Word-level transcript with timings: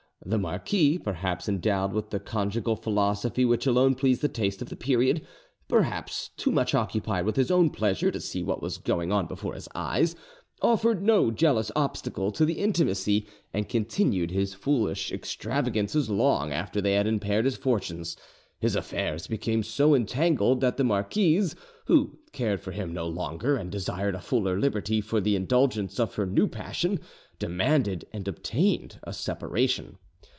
The 0.23 0.37
marquis, 0.37 0.99
perhaps 0.99 1.49
endowed 1.49 1.93
with 1.93 2.11
the 2.11 2.19
conjugal 2.19 2.75
philosophy 2.75 3.43
which 3.43 3.65
alone 3.65 3.95
pleased 3.95 4.21
the 4.21 4.27
taste 4.27 4.61
of 4.61 4.69
the 4.69 4.75
period, 4.75 5.25
perhaps 5.67 6.29
too 6.37 6.51
much 6.51 6.75
occupied 6.75 7.25
with 7.25 7.35
his 7.37 7.49
own 7.49 7.71
pleasure 7.71 8.11
to 8.11 8.19
see 8.19 8.43
what 8.43 8.61
was 8.61 8.77
going 8.77 9.11
on 9.11 9.25
before 9.25 9.55
his 9.55 9.67
eyes, 9.73 10.15
offered 10.61 11.01
no 11.01 11.31
jealous 11.31 11.71
obstacle 11.75 12.31
to 12.33 12.45
the 12.45 12.59
intimacy, 12.59 13.25
and 13.51 13.67
continued 13.67 14.29
his 14.29 14.53
foolish 14.53 15.11
extravagances 15.11 16.07
long 16.07 16.51
after 16.53 16.81
they 16.81 16.93
had 16.93 17.07
impaired 17.07 17.45
his 17.45 17.57
fortunes: 17.57 18.15
his 18.59 18.75
affairs 18.75 19.25
became 19.25 19.63
so 19.63 19.95
entangled 19.95 20.61
that 20.61 20.77
the 20.77 20.83
marquise, 20.83 21.55
who 21.85 22.19
cared 22.31 22.59
for 22.61 22.73
him 22.73 22.93
no 22.93 23.07
longer, 23.07 23.55
and 23.55 23.71
desired 23.71 24.13
a 24.13 24.21
fuller 24.21 24.59
liberty 24.59 25.01
for 25.01 25.19
the 25.19 25.35
indulgence 25.35 25.99
of 25.99 26.13
her 26.13 26.27
new 26.27 26.47
passion, 26.47 26.99
demanded 27.39 28.05
and 28.13 28.27
obtained 28.27 28.99
a 29.03 29.13
separation. 29.13 29.97